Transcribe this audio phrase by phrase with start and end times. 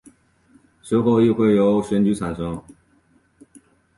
[0.81, 2.59] 随后议会由选举产生。